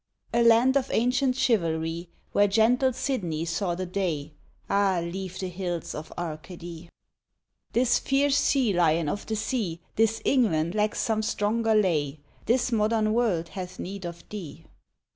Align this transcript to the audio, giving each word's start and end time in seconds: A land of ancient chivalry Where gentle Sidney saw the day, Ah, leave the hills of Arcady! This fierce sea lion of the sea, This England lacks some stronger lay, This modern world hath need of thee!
A 0.33 0.41
land 0.41 0.77
of 0.77 0.89
ancient 0.91 1.35
chivalry 1.35 2.09
Where 2.31 2.47
gentle 2.47 2.91
Sidney 2.91 3.45
saw 3.45 3.75
the 3.75 3.85
day, 3.85 4.33
Ah, 4.67 4.99
leave 4.99 5.37
the 5.37 5.47
hills 5.47 5.93
of 5.93 6.11
Arcady! 6.17 6.89
This 7.73 7.99
fierce 7.99 8.35
sea 8.35 8.73
lion 8.73 9.07
of 9.07 9.27
the 9.27 9.35
sea, 9.35 9.79
This 9.97 10.19
England 10.25 10.73
lacks 10.73 10.99
some 11.01 11.21
stronger 11.21 11.75
lay, 11.75 12.19
This 12.47 12.71
modern 12.71 13.13
world 13.13 13.49
hath 13.49 13.77
need 13.77 14.03
of 14.07 14.27
thee! 14.29 14.65